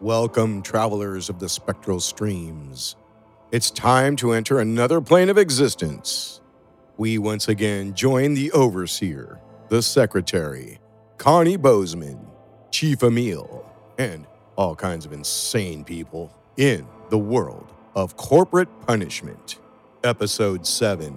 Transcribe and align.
Welcome, 0.00 0.62
travelers 0.62 1.28
of 1.28 1.40
the 1.40 1.48
spectral 1.50 2.00
streams. 2.00 2.96
It's 3.52 3.70
time 3.70 4.16
to 4.16 4.32
enter 4.32 4.58
another 4.58 5.02
plane 5.02 5.28
of 5.28 5.36
existence. 5.36 6.40
We 6.96 7.18
once 7.18 7.48
again 7.48 7.92
join 7.92 8.32
the 8.32 8.50
Overseer, 8.52 9.42
the 9.68 9.82
Secretary, 9.82 10.80
Connie 11.18 11.58
Bozeman, 11.58 12.18
Chief 12.70 13.02
Emil, 13.02 13.70
and 13.98 14.26
all 14.56 14.74
kinds 14.74 15.04
of 15.04 15.12
insane 15.12 15.84
people 15.84 16.34
in 16.56 16.86
the 17.10 17.18
world 17.18 17.70
of 17.94 18.16
corporate 18.16 18.70
punishment. 18.86 19.58
Episode 20.02 20.66
7 20.66 21.14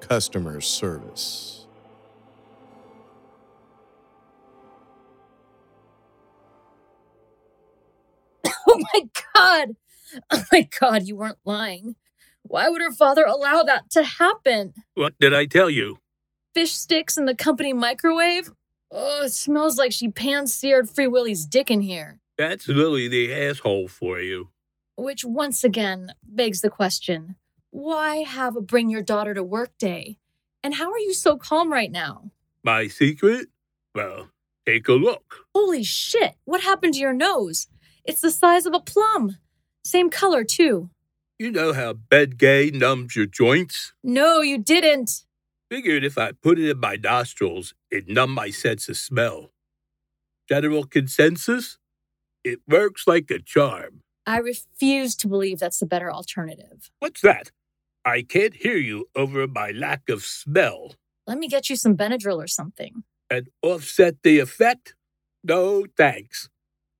Customer 0.00 0.60
Service. 0.60 1.59
God! 9.40 9.76
Oh 10.32 10.42
my 10.50 10.68
god, 10.80 11.04
you 11.04 11.14
weren't 11.14 11.38
lying. 11.44 11.94
Why 12.42 12.68
would 12.68 12.82
her 12.82 12.90
father 12.90 13.24
allow 13.24 13.62
that 13.62 13.90
to 13.90 14.02
happen? 14.02 14.74
What 14.94 15.14
did 15.20 15.32
I 15.32 15.46
tell 15.46 15.70
you? 15.70 15.98
Fish 16.52 16.72
sticks 16.72 17.16
in 17.16 17.26
the 17.26 17.34
company 17.34 17.72
microwave? 17.72 18.50
Oh, 18.90 19.26
it 19.26 19.32
smells 19.32 19.78
like 19.78 19.92
she 19.92 20.08
pan 20.08 20.48
seared 20.48 20.90
Free 20.90 21.06
Willy's 21.06 21.46
dick 21.46 21.70
in 21.70 21.80
here. 21.80 22.18
That's 22.36 22.66
Lily 22.66 23.06
the 23.06 23.32
asshole 23.32 23.86
for 23.86 24.18
you. 24.18 24.48
Which 24.96 25.24
once 25.24 25.62
again 25.62 26.12
begs 26.24 26.60
the 26.60 26.70
question 26.70 27.36
why 27.70 28.16
have 28.16 28.56
a 28.56 28.60
bring 28.60 28.90
your 28.90 29.02
daughter 29.02 29.32
to 29.32 29.44
work 29.44 29.70
day? 29.78 30.18
And 30.64 30.74
how 30.74 30.90
are 30.90 30.98
you 30.98 31.14
so 31.14 31.36
calm 31.36 31.72
right 31.72 31.92
now? 31.92 32.32
My 32.64 32.88
secret? 32.88 33.46
Well, 33.94 34.30
take 34.66 34.88
a 34.88 34.94
look. 34.94 35.46
Holy 35.54 35.84
shit, 35.84 36.34
what 36.44 36.62
happened 36.62 36.94
to 36.94 37.00
your 37.00 37.12
nose? 37.12 37.68
It's 38.04 38.20
the 38.20 38.30
size 38.30 38.66
of 38.66 38.74
a 38.74 38.80
plum. 38.80 39.38
Same 39.84 40.10
color, 40.10 40.44
too. 40.44 40.90
You 41.38 41.50
know 41.50 41.72
how 41.72 41.94
Bengay 41.94 42.72
numbs 42.74 43.16
your 43.16 43.26
joints? 43.26 43.92
No, 44.04 44.40
you 44.42 44.58
didn't. 44.58 45.24
Figured 45.70 46.04
if 46.04 46.18
I 46.18 46.32
put 46.32 46.58
it 46.58 46.68
in 46.68 46.80
my 46.80 46.96
nostrils, 46.96 47.74
it'd 47.90 48.08
numb 48.08 48.32
my 48.32 48.50
sense 48.50 48.88
of 48.88 48.96
smell. 48.96 49.52
General 50.48 50.84
consensus? 50.84 51.78
It 52.44 52.60
works 52.66 53.06
like 53.06 53.30
a 53.30 53.38
charm. 53.38 54.02
I 54.26 54.38
refuse 54.38 55.14
to 55.16 55.28
believe 55.28 55.58
that's 55.58 55.78
the 55.78 55.86
better 55.86 56.12
alternative. 56.12 56.90
What's 56.98 57.20
that? 57.22 57.52
I 58.04 58.22
can't 58.22 58.54
hear 58.54 58.76
you 58.76 59.06
over 59.14 59.46
my 59.46 59.70
lack 59.70 60.08
of 60.08 60.24
smell. 60.24 60.94
Let 61.26 61.38
me 61.38 61.48
get 61.48 61.70
you 61.70 61.76
some 61.76 61.96
Benadryl 61.96 62.42
or 62.42 62.46
something. 62.46 63.04
And 63.30 63.48
offset 63.62 64.16
the 64.22 64.40
effect? 64.40 64.94
No, 65.44 65.86
thanks. 65.96 66.48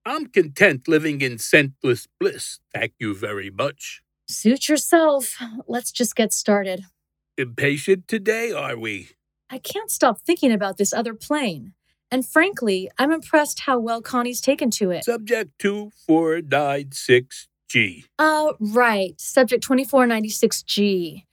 I'm 0.05 0.27
content 0.27 0.89
living 0.89 1.21
in 1.21 1.39
scentless 1.39 2.09
bliss, 2.19 2.59
thank 2.73 2.95
you 2.99 3.15
very 3.15 3.51
much. 3.51 4.03
Suit 4.29 4.69
yourself. 4.69 5.37
Let's 5.67 5.93
just 5.93 6.17
get 6.17 6.33
started. 6.33 6.85
Impatient 7.37 8.09
today, 8.09 8.51
are 8.53 8.79
we? 8.79 9.11
I 9.51 9.59
can't 9.59 9.91
stop 9.91 10.21
thinking 10.21 10.53
about 10.53 10.79
this 10.79 10.93
other 10.93 11.15
plane. 11.15 11.75
And 12.11 12.27
frankly, 12.27 12.91
I'm 12.99 13.13
impressed 13.13 13.61
how 13.61 13.79
well 13.79 14.03
Connie's 14.03 14.41
taken 14.41 14.71
to 14.73 14.91
it. 14.91 15.05
Subject 15.05 15.57
2496G. 15.59 18.05
Uh, 18.19 18.53
right. 18.59 19.15
Subject 19.21 19.65
2496G. 19.67 21.25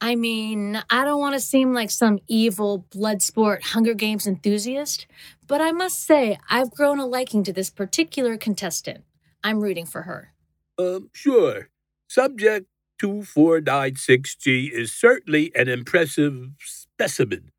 I 0.00 0.14
mean, 0.14 0.80
I 0.90 1.04
don't 1.04 1.20
want 1.20 1.34
to 1.34 1.40
seem 1.40 1.72
like 1.72 1.90
some 1.90 2.18
evil 2.28 2.84
Bloodsport 2.90 3.62
Hunger 3.62 3.94
Games 3.94 4.26
enthusiast, 4.26 5.06
but 5.46 5.60
I 5.60 5.72
must 5.72 6.04
say 6.04 6.38
I've 6.50 6.70
grown 6.70 6.98
a 6.98 7.06
liking 7.06 7.42
to 7.44 7.52
this 7.52 7.70
particular 7.70 8.36
contestant. 8.36 9.04
I'm 9.42 9.60
rooting 9.60 9.86
for 9.86 10.02
her. 10.02 10.32
Um, 10.78 11.08
sure. 11.14 11.70
Subject 12.08 12.66
2496G 13.02 14.70
is 14.70 14.92
certainly 14.92 15.50
an 15.54 15.68
impressive 15.68 16.50
specimen. 16.60 17.52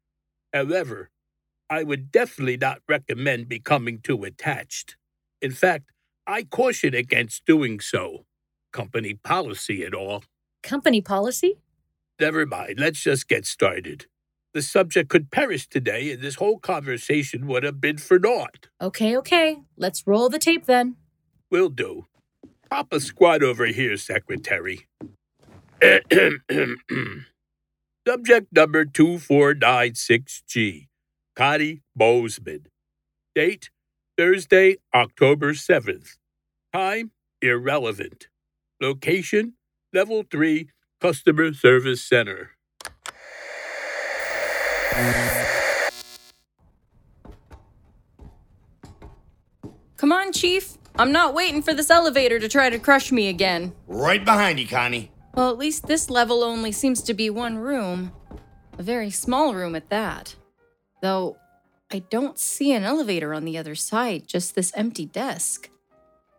However, 0.53 1.09
I 1.69 1.83
would 1.83 2.11
definitely 2.11 2.57
not 2.57 2.81
recommend 2.87 3.49
becoming 3.49 3.99
too 3.99 4.23
attached. 4.23 4.95
In 5.41 5.51
fact, 5.51 5.91
I 6.25 6.43
caution 6.43 6.93
against 6.93 7.45
doing 7.45 7.79
so. 7.79 8.25
Company 8.71 9.15
policy 9.15 9.83
and 9.83 9.95
all. 9.95 10.23
Company 10.61 11.01
policy? 11.01 11.57
Never 12.19 12.45
mind, 12.45 12.79
let's 12.79 13.01
just 13.03 13.27
get 13.27 13.45
started. 13.45 14.05
The 14.53 14.61
subject 14.61 15.09
could 15.09 15.31
perish 15.31 15.67
today, 15.67 16.11
and 16.11 16.21
this 16.21 16.35
whole 16.35 16.59
conversation 16.59 17.47
would 17.47 17.63
have 17.63 17.81
been 17.81 17.97
for 17.97 18.17
naught. 18.19 18.69
Okay, 18.81 19.17
okay. 19.17 19.57
Let's 19.77 20.03
roll 20.07 20.29
the 20.29 20.39
tape 20.39 20.65
then. 20.65 20.95
Will 21.51 21.69
do. 21.69 22.05
Pop 22.69 22.91
a 22.93 22.99
squad 22.99 23.43
over 23.43 23.65
here, 23.67 23.95
Secretary. 23.97 24.87
Subject 28.07 28.47
number 28.53 28.85
2496G, 28.85 30.87
Connie 31.35 31.81
Bozeman. 31.95 32.67
Date, 33.35 33.69
Thursday, 34.17 34.77
October 34.93 35.53
7th. 35.53 36.17
Time, 36.73 37.11
irrelevant. 37.41 38.27
Location, 38.81 39.53
Level 39.93 40.23
3, 40.29 40.69
Customer 40.99 41.53
Service 41.53 42.03
Center. 42.03 42.51
Come 49.97 50.11
on, 50.11 50.31
Chief. 50.31 50.77
I'm 50.95 51.11
not 51.11 51.35
waiting 51.35 51.61
for 51.61 51.75
this 51.75 51.91
elevator 51.91 52.39
to 52.39 52.49
try 52.49 52.71
to 52.71 52.79
crush 52.79 53.11
me 53.11 53.27
again. 53.27 53.73
Right 53.87 54.25
behind 54.25 54.59
you, 54.59 54.67
Connie. 54.67 55.11
Well, 55.35 55.51
at 55.51 55.59
least 55.59 55.85
this 55.85 56.09
level 56.09 56.43
only 56.43 56.71
seems 56.71 57.03
to 57.03 57.13
be 57.13 57.29
one 57.29 57.59
room. 57.59 58.11
A 58.79 58.83
very 58.83 59.11
small 59.11 59.53
room 59.53 59.75
at 59.75 59.89
that. 59.89 60.35
Though, 61.03 61.37
I 61.91 61.99
don't 61.99 62.39
see 62.39 62.73
an 62.73 62.83
elevator 62.83 63.35
on 63.35 63.45
the 63.45 63.57
other 63.57 63.75
side, 63.75 64.27
just 64.27 64.55
this 64.55 64.71
empty 64.75 65.05
desk. 65.05 65.69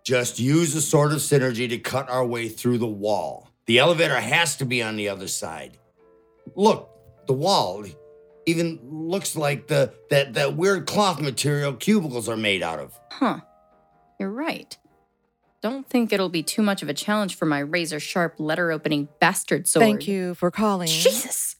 Just 0.05 0.41
use 0.41 0.75
a 0.75 0.81
sort 0.81 1.13
of 1.13 1.19
synergy 1.19 1.69
to 1.69 1.79
cut 1.79 2.11
our 2.11 2.27
way 2.27 2.49
through 2.49 2.79
the 2.79 2.87
wall. 2.87 3.48
The 3.69 3.79
elevator 3.79 4.19
has 4.19 4.57
to 4.57 4.65
be 4.65 4.83
on 4.83 4.97
the 4.97 5.11
other 5.11 5.29
side. 5.29 5.77
Look, 6.57 6.89
the 7.27 7.35
wall 7.35 7.85
even 8.47 8.81
looks 8.83 9.37
like 9.37 9.67
the 9.67 9.93
that, 10.09 10.33
that 10.35 10.57
weird 10.57 10.87
cloth 10.87 11.21
material 11.21 11.75
cubicles 11.75 12.31
are 12.31 12.37
made 12.37 12.63
out 12.63 12.79
of. 12.79 12.99
Huh. 13.13 13.41
You're 14.19 14.31
right. 14.31 14.75
Don't 15.61 15.87
think 15.87 16.15
it'll 16.15 16.31
be 16.31 16.43
too 16.43 16.63
much 16.63 16.83
of 16.83 16.89
a 16.89 16.95
challenge 16.95 17.35
for 17.35 17.45
my 17.45 17.59
razor 17.59 18.01
sharp 18.01 18.37
letter 18.39 18.73
opening 18.73 19.09
bastard 19.21 19.69
sword. 19.69 19.85
Thank 19.85 20.09
you 20.09 20.35
for 20.35 20.51
calling. 20.51 20.89
Jesus! 20.89 21.57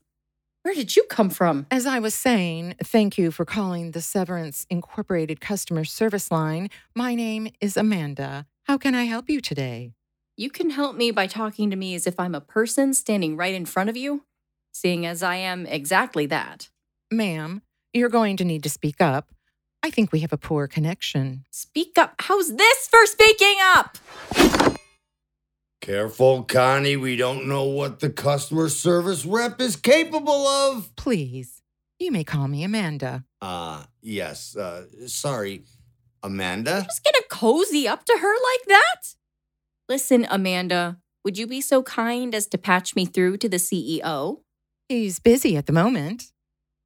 Where 0.63 0.75
did 0.75 0.97
you 0.97 1.05
come 1.11 1.29
from? 1.29 1.67
As 1.71 1.85
I 1.85 1.99
was 1.99 2.15
saying, 2.15 2.77
thank 2.83 3.19
you 3.19 3.31
for 3.31 3.45
calling 3.45 3.91
the 3.91 4.01
Severance 4.01 4.67
Incorporated 4.71 5.43
customer 5.43 5.85
service 5.85 6.31
line. 6.31 6.71
My 6.95 7.15
name 7.15 7.49
is 7.61 7.77
Amanda. 7.77 8.47
How 8.65 8.79
can 8.79 8.95
I 8.95 9.05
help 9.05 9.29
you 9.29 9.43
today? 9.43 9.93
You 10.41 10.51
can 10.51 10.71
help 10.71 10.95
me 10.95 11.11
by 11.11 11.27
talking 11.27 11.69
to 11.71 11.75
me 11.75 11.97
as 11.97 12.07
if 12.07 12.21
I'm 12.21 12.33
a 12.33 12.41
person 12.41 12.95
standing 12.95 13.37
right 13.37 13.53
in 13.53 13.67
front 13.67 13.91
of 13.91 13.97
you, 13.97 14.23
seeing 14.71 15.05
as 15.05 15.21
I 15.21 15.35
am 15.35 15.67
exactly 15.67 16.27
that. 16.27 16.69
Ma'am, 17.11 17.61
you're 17.93 18.09
going 18.09 18.37
to 18.37 18.45
need 18.45 18.63
to 18.63 18.71
speak 18.71 19.01
up. 19.01 19.33
I 19.83 19.91
think 19.91 20.13
we 20.13 20.21
have 20.21 20.33
a 20.33 20.37
poor 20.37 20.69
connection. 20.69 21.45
Speak 21.51 21.99
up. 21.99 22.15
How's 22.21 22.55
this 22.55 22.87
for 22.87 23.05
speaking 23.05 23.57
up? 23.75 23.99
Careful, 25.81 26.45
Connie. 26.45 26.97
We 26.97 27.17
don't 27.17 27.49
know 27.49 27.65
what 27.65 27.99
the 27.99 28.09
customer 28.09 28.69
service 28.69 29.27
rep 29.27 29.61
is 29.61 29.75
capable 29.75 30.47
of. 30.47 30.95
Please, 30.95 31.63
you 31.99 32.13
may 32.13 32.23
call 32.23 32.47
me 32.47 32.63
Amanda. 32.63 33.25
Uh, 33.43 33.87
yes. 34.03 34.57
Uh, 34.57 34.85
sorry, 35.09 35.65
Amanda? 36.23 36.83
Just 36.85 37.03
gonna 37.03 37.25
cozy 37.29 37.89
up 37.89 38.05
to 38.05 38.17
her 38.21 38.35
like 38.35 38.67
that? 38.69 39.18
Listen, 39.89 40.27
Amanda, 40.29 40.99
would 41.25 41.39
you 41.39 41.47
be 41.47 41.63
so 41.63 41.83
kind 41.83 42.35
as 42.35 42.47
to 42.49 42.59
patch 42.59 42.95
me 42.95 43.07
through 43.07 43.39
to 43.39 43.49
the 43.49 43.57
CEO? 43.57 44.41
He's 44.87 45.19
busy 45.19 45.57
at 45.57 45.65
the 45.65 45.73
moment. 45.73 46.27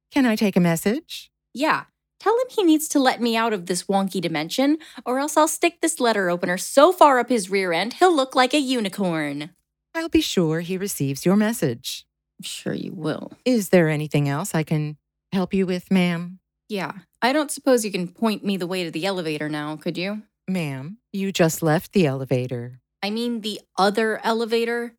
Can 0.09 0.25
I 0.25 0.37
take 0.37 0.55
a 0.55 0.61
message? 0.61 1.29
Yeah, 1.53 1.83
tell 2.21 2.33
him 2.33 2.47
he 2.49 2.63
needs 2.63 2.87
to 2.89 2.99
let 2.99 3.21
me 3.21 3.35
out 3.35 3.51
of 3.51 3.65
this 3.65 3.83
wonky 3.83 4.21
dimension, 4.21 4.77
or 5.05 5.19
else 5.19 5.35
I'll 5.35 5.49
stick 5.49 5.81
this 5.81 5.99
letter 5.99 6.29
opener 6.29 6.57
so 6.57 6.93
far 6.93 7.19
up 7.19 7.27
his 7.27 7.49
rear 7.49 7.73
end 7.73 7.95
he'll 7.95 8.15
look 8.15 8.35
like 8.35 8.53
a 8.53 8.59
unicorn. 8.59 9.49
I'll 9.93 10.07
be 10.07 10.21
sure 10.21 10.61
he 10.61 10.77
receives 10.77 11.25
your 11.25 11.35
message. 11.35 12.05
I'm 12.39 12.45
sure 12.45 12.73
you 12.73 12.93
will. 12.93 13.33
Is 13.43 13.67
there 13.69 13.89
anything 13.89 14.29
else 14.29 14.55
I 14.55 14.63
can 14.63 14.95
help 15.33 15.53
you 15.53 15.65
with, 15.65 15.91
ma'am? 15.91 16.39
Yeah, 16.69 16.93
I 17.21 17.33
don't 17.33 17.51
suppose 17.51 17.83
you 17.83 17.91
can 17.91 18.07
point 18.07 18.45
me 18.45 18.55
the 18.55 18.67
way 18.67 18.85
to 18.85 18.91
the 18.91 19.05
elevator 19.05 19.49
now, 19.49 19.75
could 19.75 19.97
you? 19.97 20.21
Ma'am, 20.47 20.99
you 21.11 21.33
just 21.33 21.61
left 21.61 21.91
the 21.91 22.05
elevator. 22.05 22.79
I 23.03 23.09
mean, 23.09 23.41
the 23.41 23.59
other 23.77 24.19
elevator. 24.23 24.95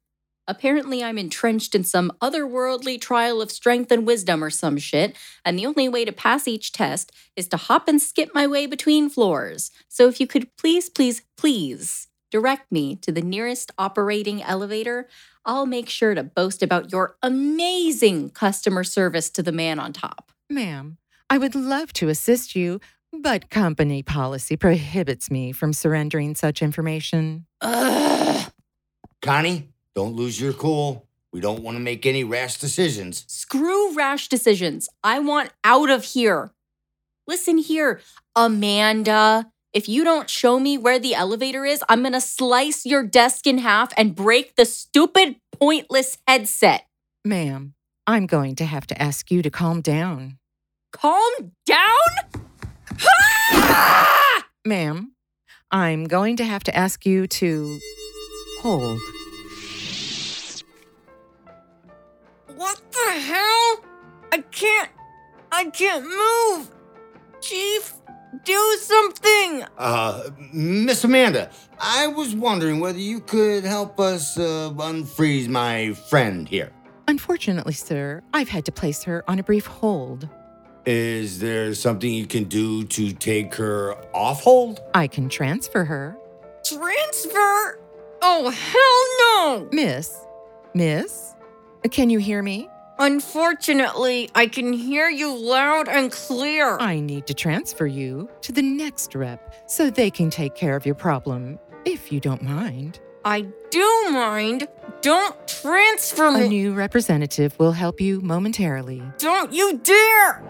Apparently, 0.46 1.02
I'm 1.02 1.16
entrenched 1.16 1.74
in 1.74 1.84
some 1.84 2.12
otherworldly 2.20 3.00
trial 3.00 3.40
of 3.40 3.50
strength 3.50 3.90
and 3.90 4.06
wisdom 4.06 4.44
or 4.44 4.50
some 4.50 4.76
shit, 4.76 5.16
and 5.42 5.58
the 5.58 5.64
only 5.64 5.88
way 5.88 6.04
to 6.04 6.12
pass 6.12 6.46
each 6.46 6.70
test 6.70 7.10
is 7.34 7.48
to 7.48 7.56
hop 7.56 7.88
and 7.88 8.00
skip 8.00 8.30
my 8.34 8.46
way 8.46 8.66
between 8.66 9.08
floors. 9.08 9.70
So 9.88 10.06
if 10.06 10.20
you 10.20 10.26
could 10.26 10.54
please, 10.58 10.90
please, 10.90 11.22
please 11.38 12.08
direct 12.30 12.70
me 12.70 12.96
to 12.96 13.10
the 13.10 13.22
nearest 13.22 13.70
operating 13.78 14.42
elevator, 14.42 15.08
I'll 15.46 15.66
make 15.66 15.88
sure 15.88 16.14
to 16.14 16.24
boast 16.24 16.62
about 16.62 16.90
your 16.92 17.16
amazing 17.22 18.30
customer 18.30 18.84
service 18.84 19.30
to 19.30 19.42
the 19.42 19.52
man 19.52 19.78
on 19.78 19.92
top. 19.92 20.32
Ma'am, 20.50 20.98
I 21.30 21.38
would 21.38 21.54
love 21.54 21.92
to 21.94 22.08
assist 22.08 22.54
you, 22.54 22.80
but 23.22 23.50
company 23.50 24.02
policy 24.02 24.56
prohibits 24.56 25.30
me 25.30 25.52
from 25.52 25.72
surrendering 25.72 26.34
such 26.34 26.62
information. 26.62 27.46
Ugh. 27.60 28.50
Connie, 29.22 29.70
don't 29.94 30.14
lose 30.14 30.40
your 30.40 30.52
cool. 30.52 31.06
We 31.32 31.40
don't 31.40 31.62
want 31.62 31.76
to 31.76 31.80
make 31.82 32.06
any 32.06 32.22
rash 32.22 32.58
decisions. 32.58 33.24
Screw 33.26 33.94
rash 33.94 34.28
decisions. 34.28 34.88
I 35.02 35.18
want 35.18 35.50
out 35.64 35.90
of 35.90 36.04
here. 36.04 36.52
Listen 37.26 37.58
here, 37.58 38.00
Amanda. 38.36 39.50
If 39.72 39.88
you 39.88 40.04
don't 40.04 40.30
show 40.30 40.60
me 40.60 40.78
where 40.78 41.00
the 41.00 41.14
elevator 41.14 41.64
is, 41.64 41.82
I'm 41.88 42.02
going 42.02 42.12
to 42.12 42.20
slice 42.20 42.86
your 42.86 43.02
desk 43.02 43.46
in 43.46 43.58
half 43.58 43.92
and 43.96 44.14
break 44.14 44.54
the 44.54 44.64
stupid, 44.64 45.36
pointless 45.58 46.18
headset. 46.28 46.86
Ma'am, 47.24 47.74
I'm 48.06 48.26
going 48.26 48.54
to 48.56 48.64
have 48.64 48.86
to 48.86 49.02
ask 49.02 49.32
you 49.32 49.42
to 49.42 49.50
calm 49.50 49.80
down. 49.80 50.38
Calm 50.92 51.52
down? 51.66 52.44
Ma'am, 54.64 55.12
I'm 55.70 56.04
going 56.04 56.36
to 56.36 56.44
have 56.44 56.64
to 56.64 56.76
ask 56.76 57.04
you 57.04 57.26
to 57.26 57.78
hold. 58.60 59.00
What 62.56 62.80
the 62.92 63.20
hell? 63.20 63.84
I 64.32 64.44
can't. 64.50 64.90
I 65.52 65.70
can't 65.70 66.04
move. 66.04 66.70
Chief, 67.40 67.94
do 68.44 68.76
something. 68.80 69.64
Uh, 69.78 70.30
Miss 70.52 71.04
Amanda, 71.04 71.50
I 71.78 72.06
was 72.06 72.34
wondering 72.34 72.80
whether 72.80 72.98
you 72.98 73.20
could 73.20 73.64
help 73.64 74.00
us 74.00 74.38
uh, 74.38 74.72
unfreeze 74.76 75.48
my 75.48 75.92
friend 76.08 76.48
here. 76.48 76.72
Unfortunately, 77.06 77.74
sir, 77.74 78.22
I've 78.32 78.48
had 78.48 78.64
to 78.64 78.72
place 78.72 79.02
her 79.04 79.22
on 79.28 79.38
a 79.38 79.42
brief 79.42 79.66
hold. 79.66 80.28
Is 80.86 81.38
there 81.38 81.72
something 81.74 82.12
you 82.12 82.26
can 82.26 82.44
do 82.44 82.84
to 82.84 83.12
take 83.12 83.54
her 83.54 83.94
off 84.14 84.42
hold? 84.42 84.80
I 84.92 85.06
can 85.06 85.30
transfer 85.30 85.82
her. 85.84 86.16
Transfer? 86.62 87.80
Oh, 88.20 88.50
hell 88.50 89.62
no! 89.62 89.68
Miss, 89.72 90.14
Miss, 90.74 91.34
can 91.90 92.10
you 92.10 92.18
hear 92.18 92.42
me? 92.42 92.68
Unfortunately, 92.98 94.30
I 94.34 94.46
can 94.46 94.72
hear 94.74 95.08
you 95.08 95.34
loud 95.34 95.88
and 95.88 96.12
clear. 96.12 96.78
I 96.78 97.00
need 97.00 97.26
to 97.28 97.34
transfer 97.34 97.86
you 97.86 98.28
to 98.42 98.52
the 98.52 98.62
next 98.62 99.14
rep 99.14 99.54
so 99.66 99.88
they 99.88 100.10
can 100.10 100.28
take 100.28 100.54
care 100.54 100.76
of 100.76 100.84
your 100.84 100.94
problem, 100.94 101.58
if 101.86 102.12
you 102.12 102.20
don't 102.20 102.42
mind. 102.42 103.00
I 103.24 103.46
do 103.70 104.08
mind. 104.10 104.68
Don't 105.00 105.48
transfer 105.48 106.30
me. 106.30 106.44
A 106.44 106.48
new 106.48 106.72
representative 106.72 107.58
will 107.58 107.72
help 107.72 108.00
you 108.00 108.20
momentarily. 108.20 109.02
Don't 109.18 109.52
you 109.52 109.78
dare! 109.78 110.42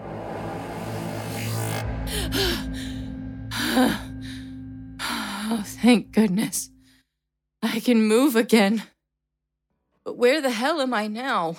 Oh, 5.07 5.63
thank 5.63 6.11
goodness. 6.11 6.69
I 7.61 7.79
can 7.79 8.03
move 8.03 8.35
again. 8.35 8.83
But 10.03 10.17
where 10.17 10.41
the 10.41 10.51
hell 10.51 10.81
am 10.81 10.93
I 10.93 11.07
now? 11.07 11.55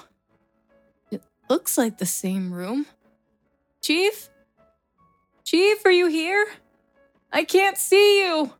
It 1.10 1.22
looks 1.50 1.76
like 1.76 1.98
the 1.98 2.06
same 2.06 2.52
room. 2.52 2.86
Chief? 3.82 4.28
Chief, 5.44 5.84
are 5.84 5.90
you 5.90 6.06
here? 6.06 6.46
I 7.32 7.44
can't 7.44 7.76
see 7.76 8.24
you. 8.24 8.52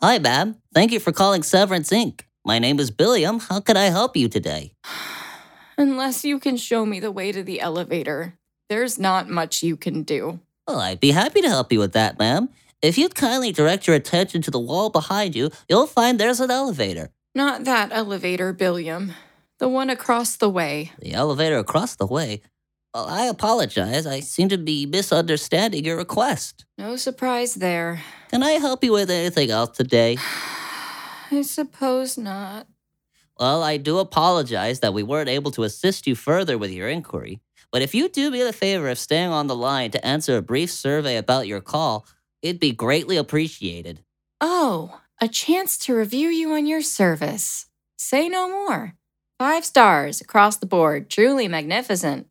Hi, 0.00 0.18
ma'am. 0.18 0.56
Thank 0.74 0.92
you 0.92 1.00
for 1.00 1.12
calling 1.12 1.42
Severance 1.42 1.90
Inc. 1.90 2.22
My 2.44 2.58
name 2.58 2.80
is 2.80 2.90
Billiam. 2.90 3.38
How 3.38 3.60
can 3.60 3.76
I 3.76 3.84
help 3.84 4.16
you 4.16 4.28
today? 4.28 4.74
Unless 5.78 6.24
you 6.24 6.38
can 6.38 6.56
show 6.56 6.84
me 6.84 7.00
the 7.00 7.12
way 7.12 7.32
to 7.32 7.42
the 7.42 7.60
elevator, 7.60 8.38
there's 8.68 8.98
not 8.98 9.28
much 9.28 9.62
you 9.62 9.76
can 9.76 10.02
do. 10.02 10.40
Well, 10.66 10.80
I'd 10.80 11.00
be 11.00 11.10
happy 11.10 11.40
to 11.42 11.48
help 11.48 11.72
you 11.72 11.80
with 11.80 11.92
that, 11.92 12.18
ma'am. 12.18 12.48
If 12.80 12.96
you'd 12.96 13.14
kindly 13.14 13.52
direct 13.52 13.86
your 13.86 13.96
attention 13.96 14.42
to 14.42 14.50
the 14.50 14.60
wall 14.60 14.90
behind 14.90 15.34
you, 15.34 15.50
you'll 15.68 15.86
find 15.86 16.18
there's 16.18 16.40
an 16.40 16.50
elevator. 16.50 17.10
Not 17.34 17.64
that 17.64 17.90
elevator, 17.92 18.52
Billiam. 18.52 19.12
The 19.58 19.68
one 19.68 19.90
across 19.90 20.36
the 20.36 20.50
way. 20.50 20.92
The 20.98 21.14
elevator 21.14 21.58
across 21.58 21.96
the 21.96 22.06
way. 22.06 22.42
Well, 22.94 23.06
I 23.08 23.24
apologize. 23.24 24.06
I 24.06 24.20
seem 24.20 24.48
to 24.50 24.58
be 24.58 24.86
misunderstanding 24.86 25.84
your 25.84 25.96
request. 25.96 26.64
No 26.76 26.96
surprise 26.96 27.54
there. 27.54 28.02
Can 28.30 28.42
I 28.42 28.52
help 28.52 28.84
you 28.84 28.92
with 28.92 29.10
anything 29.10 29.50
else 29.50 29.76
today? 29.76 30.18
I 31.30 31.42
suppose 31.42 32.18
not. 32.18 32.66
Well, 33.38 33.62
I 33.62 33.78
do 33.78 33.98
apologize 33.98 34.80
that 34.80 34.92
we 34.92 35.02
weren't 35.02 35.30
able 35.30 35.50
to 35.52 35.62
assist 35.62 36.06
you 36.06 36.14
further 36.14 36.58
with 36.58 36.70
your 36.70 36.88
inquiry. 36.88 37.40
But 37.72 37.82
if 37.82 37.94
you 37.94 38.08
do 38.10 38.30
me 38.30 38.42
the 38.42 38.52
favor 38.52 38.88
of 38.88 38.98
staying 38.98 39.30
on 39.30 39.46
the 39.46 39.56
line 39.56 39.90
to 39.92 40.06
answer 40.06 40.36
a 40.36 40.42
brief 40.42 40.70
survey 40.70 41.16
about 41.16 41.46
your 41.46 41.62
call, 41.62 42.06
it'd 42.42 42.60
be 42.60 42.72
greatly 42.72 43.16
appreciated. 43.16 44.04
Oh, 44.40 45.00
a 45.20 45.26
chance 45.26 45.78
to 45.78 45.94
review 45.94 46.28
you 46.28 46.52
on 46.52 46.66
your 46.66 46.82
service. 46.82 47.66
Say 47.96 48.28
no 48.28 48.48
more. 48.48 48.94
Five 49.38 49.64
stars 49.64 50.20
across 50.20 50.58
the 50.58 50.66
board. 50.66 51.08
Truly 51.08 51.48
magnificent. 51.48 52.26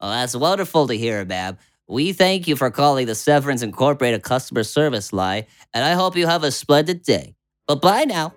Well, 0.00 0.10
that's 0.10 0.34
wonderful 0.34 0.86
to 0.86 0.94
hear, 0.94 1.24
ma'am. 1.24 1.58
We 1.86 2.12
thank 2.12 2.48
you 2.48 2.56
for 2.56 2.70
calling 2.70 3.06
the 3.06 3.14
Severance 3.14 3.62
Incorporated 3.62 4.22
customer 4.22 4.62
service 4.62 5.12
line, 5.12 5.46
and 5.74 5.84
I 5.84 5.92
hope 5.92 6.16
you 6.16 6.26
have 6.26 6.44
a 6.44 6.50
splendid 6.50 7.02
day. 7.02 7.34
But 7.66 7.82
bye 7.82 8.04
now. 8.04 8.34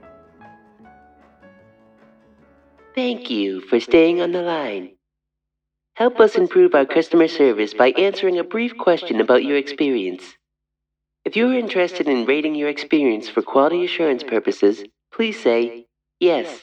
Thank 2.95 3.29
you 3.29 3.61
for 3.61 3.79
staying 3.79 4.21
on 4.21 4.31
the 4.31 4.41
line. 4.41 4.91
Help 5.95 6.19
us 6.19 6.35
improve 6.35 6.73
our 6.73 6.85
customer 6.85 7.27
service 7.27 7.73
by 7.73 7.91
answering 7.91 8.39
a 8.39 8.43
brief 8.43 8.77
question 8.77 9.19
about 9.19 9.43
your 9.43 9.57
experience. 9.57 10.23
If 11.25 11.35
you 11.35 11.49
are 11.49 11.53
interested 11.53 12.07
in 12.07 12.25
rating 12.25 12.55
your 12.55 12.69
experience 12.69 13.29
for 13.29 13.41
quality 13.41 13.85
assurance 13.85 14.23
purposes, 14.23 14.83
please 15.13 15.39
say 15.39 15.85
yes. 16.19 16.61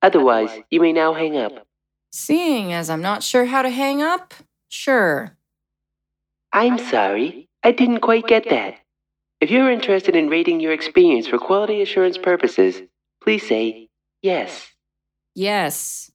Otherwise, 0.00 0.50
you 0.70 0.80
may 0.80 0.92
now 0.92 1.12
hang 1.12 1.36
up. 1.36 1.66
Seeing 2.12 2.72
as 2.72 2.88
I'm 2.88 3.02
not 3.02 3.22
sure 3.22 3.44
how 3.46 3.62
to 3.62 3.68
hang 3.68 4.00
up, 4.00 4.32
sure. 4.68 5.36
I'm 6.52 6.78
sorry, 6.78 7.48
I 7.62 7.72
didn't 7.72 8.00
quite 8.00 8.26
get 8.26 8.48
that. 8.48 8.76
If 9.40 9.50
you're 9.50 9.70
interested 9.70 10.16
in 10.16 10.28
rating 10.28 10.60
your 10.60 10.72
experience 10.72 11.26
for 11.26 11.38
quality 11.38 11.82
assurance 11.82 12.16
purposes, 12.16 12.80
please 13.22 13.46
say 13.46 13.88
yes. 14.22 14.68
Yes. 15.34 16.10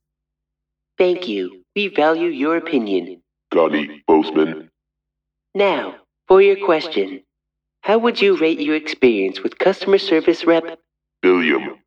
Thank 0.97 1.27
you. 1.27 1.63
We 1.75 1.87
value 1.87 2.29
your 2.29 2.57
opinion. 2.57 3.21
Connie 3.53 4.03
Bozeman, 4.07 4.69
Now, 5.53 5.95
for 6.27 6.41
your 6.41 6.55
question. 6.65 7.21
How 7.81 7.97
would 7.97 8.21
you 8.21 8.37
rate 8.37 8.59
your 8.59 8.75
experience 8.75 9.41
with 9.41 9.59
customer 9.59 9.97
service 9.97 10.45
rep? 10.45 10.79
Billiam, 11.21 11.79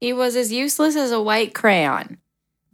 He 0.00 0.12
was 0.12 0.36
as 0.36 0.52
useless 0.52 0.94
as 0.94 1.10
a 1.10 1.20
white 1.20 1.54
crayon. 1.54 2.18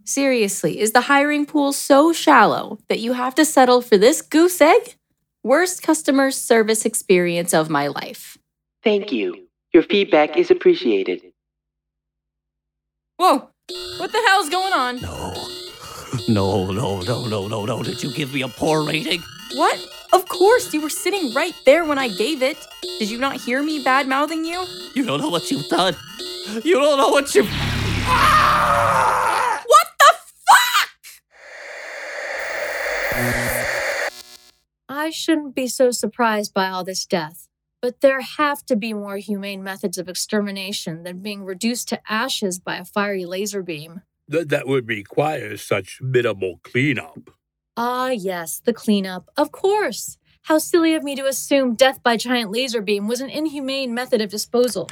Seriously, 0.03 0.79
is 0.79 0.91
the 0.91 1.01
hiring 1.01 1.45
pool 1.47 1.73
so 1.73 2.13
shallow 2.13 2.77
that 2.89 2.99
you 2.99 3.13
have 3.13 3.33
to 3.35 3.45
settle 3.45 3.81
for 3.81 3.97
this 3.97 4.21
goose 4.21 4.61
egg? 4.61 4.95
Worst 5.43 5.81
customer 5.81 6.29
service 6.31 6.85
experience 6.85 7.53
of 7.53 7.69
my 7.69 7.87
life. 7.87 8.37
Thank 8.83 9.11
you. 9.11 9.47
Your 9.73 9.83
feedback 9.83 10.37
is 10.37 10.51
appreciated. 10.51 11.21
Whoa! 13.17 13.49
What 13.97 14.11
the 14.11 14.23
hell's 14.27 14.49
going 14.49 14.73
on? 14.73 15.01
No. 15.01 15.64
No, 16.27 16.71
no, 16.71 17.01
no, 17.01 17.27
no, 17.27 17.47
no, 17.47 17.65
no. 17.65 17.83
Did 17.83 18.01
you 18.01 18.11
give 18.11 18.33
me 18.33 18.41
a 18.41 18.47
poor 18.47 18.83
rating? 18.83 19.21
What? 19.53 19.79
Of 20.13 20.27
course, 20.27 20.73
you 20.73 20.81
were 20.81 20.89
sitting 20.89 21.33
right 21.33 21.53
there 21.65 21.85
when 21.85 21.99
I 21.99 22.07
gave 22.07 22.41
it. 22.41 22.57
Did 22.99 23.09
you 23.09 23.17
not 23.17 23.41
hear 23.41 23.61
me 23.61 23.83
bad 23.83 24.07
mouthing 24.07 24.45
you? 24.45 24.65
You 24.93 25.05
don't 25.05 25.19
know 25.19 25.29
what 25.29 25.51
you've 25.51 25.67
done. 25.67 25.95
You 26.63 26.75
don't 26.75 26.97
know 26.97 27.09
what 27.09 27.35
you've. 27.35 27.47
Ah! 28.07 29.61
What 29.65 29.87
the 29.99 30.13
fuck? 30.47 30.89
I 34.87 35.09
shouldn't 35.09 35.55
be 35.55 35.67
so 35.67 35.91
surprised 35.91 36.53
by 36.53 36.69
all 36.69 36.83
this 36.83 37.05
death, 37.05 37.47
but 37.81 38.01
there 38.01 38.21
have 38.21 38.65
to 38.67 38.75
be 38.75 38.93
more 38.93 39.17
humane 39.17 39.63
methods 39.63 39.97
of 39.97 40.07
extermination 40.07 41.03
than 41.03 41.19
being 41.19 41.43
reduced 41.43 41.89
to 41.89 41.99
ashes 42.07 42.59
by 42.59 42.77
a 42.77 42.85
fiery 42.85 43.25
laser 43.25 43.63
beam. 43.63 44.01
Th- 44.31 44.47
that 44.47 44.67
would 44.67 44.87
require 44.87 45.57
such 45.57 45.99
minimal 46.01 46.59
cleanup. 46.63 47.29
Ah, 47.77 48.09
yes, 48.09 48.61
the 48.63 48.73
cleanup. 48.73 49.29
Of 49.37 49.51
course. 49.51 50.17
How 50.43 50.59
silly 50.59 50.93
of 50.93 51.03
me 51.03 51.15
to 51.15 51.25
assume 51.25 51.73
death 51.75 52.03
by 52.03 52.17
giant 52.17 52.51
laser 52.51 52.81
beam 52.81 53.07
was 53.07 53.19
an 53.19 53.29
inhumane 53.29 53.93
method 53.93 54.21
of 54.21 54.29
disposal. 54.29 54.89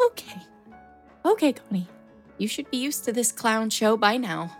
Okay. 0.00 0.40
Okay, 1.24 1.52
Connie. 1.52 1.86
You 2.38 2.48
should 2.48 2.70
be 2.70 2.78
used 2.78 3.04
to 3.04 3.12
this 3.12 3.32
clown 3.32 3.70
show 3.70 3.96
by 3.96 4.16
now. 4.16 4.50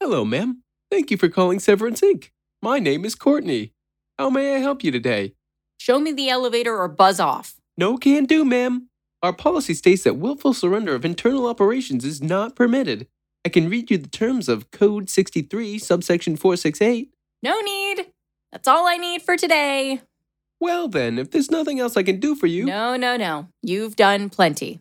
Hello, 0.00 0.24
ma'am. 0.24 0.62
Thank 0.90 1.10
you 1.10 1.16
for 1.16 1.28
calling 1.28 1.58
Severance 1.58 2.00
Inc. 2.00 2.30
My 2.62 2.78
name 2.78 3.04
is 3.04 3.14
Courtney. 3.14 3.72
How 4.18 4.30
may 4.30 4.56
I 4.56 4.58
help 4.58 4.84
you 4.84 4.90
today? 4.90 5.34
Show 5.78 5.98
me 5.98 6.12
the 6.12 6.28
elevator 6.28 6.76
or 6.76 6.88
buzz 6.88 7.20
off. 7.20 7.56
No 7.76 7.96
can 7.96 8.24
do, 8.24 8.44
ma'am. 8.44 8.87
Our 9.22 9.32
policy 9.32 9.74
states 9.74 10.04
that 10.04 10.16
willful 10.16 10.54
surrender 10.54 10.94
of 10.94 11.04
internal 11.04 11.46
operations 11.46 12.04
is 12.04 12.22
not 12.22 12.54
permitted. 12.54 13.08
I 13.44 13.48
can 13.48 13.68
read 13.68 13.90
you 13.90 13.98
the 13.98 14.08
terms 14.08 14.48
of 14.48 14.70
Code 14.70 15.10
63, 15.10 15.78
subsection 15.78 16.36
468. 16.36 17.12
No 17.42 17.60
need. 17.60 18.06
That's 18.52 18.68
all 18.68 18.86
I 18.86 18.96
need 18.96 19.22
for 19.22 19.36
today. 19.36 20.02
Well, 20.60 20.88
then, 20.88 21.18
if 21.18 21.30
there's 21.30 21.50
nothing 21.50 21.78
else 21.80 21.96
I 21.96 22.02
can 22.02 22.18
do 22.20 22.34
for 22.34 22.46
you, 22.46 22.66
No, 22.66 22.96
no, 22.96 23.16
no. 23.16 23.48
You've 23.62 23.96
done 23.96 24.28
plenty. 24.30 24.80